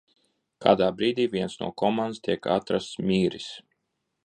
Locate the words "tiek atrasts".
2.29-3.01